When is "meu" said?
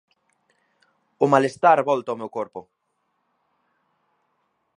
2.19-2.29